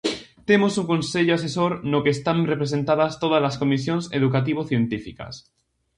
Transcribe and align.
Temos 0.49 0.73
un 0.81 0.87
Consello 0.91 1.33
Asesor 1.35 1.71
no 1.91 1.99
que 2.03 2.13
están 2.17 2.37
representadas 2.53 3.13
tódalas 3.23 3.59
comisións 3.61 4.03
educativo-científicas. 4.19 5.33